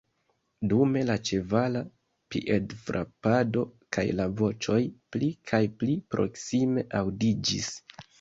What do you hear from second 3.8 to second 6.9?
kaj la voĉoj pli kaj pli proksime